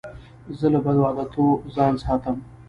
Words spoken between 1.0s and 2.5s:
عادتو ځان ساتم.